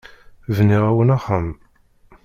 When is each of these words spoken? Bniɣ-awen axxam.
Bniɣ-awen 0.55 1.13
axxam. 1.17 1.49